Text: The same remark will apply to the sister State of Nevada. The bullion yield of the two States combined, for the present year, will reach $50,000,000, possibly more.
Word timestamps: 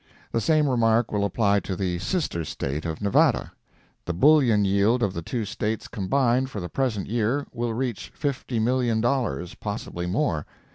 The 0.31 0.41
same 0.41 0.67
remark 0.67 1.11
will 1.11 1.23
apply 1.23 1.59
to 1.59 1.75
the 1.75 1.99
sister 1.99 2.43
State 2.43 2.85
of 2.85 3.03
Nevada. 3.03 3.51
The 4.05 4.15
bullion 4.15 4.65
yield 4.65 5.03
of 5.03 5.13
the 5.13 5.21
two 5.21 5.45
States 5.45 5.87
combined, 5.87 6.49
for 6.49 6.59
the 6.59 6.69
present 6.69 7.05
year, 7.05 7.45
will 7.53 7.75
reach 7.75 8.11
$50,000,000, 8.19 9.59
possibly 9.59 10.07
more. 10.07 10.47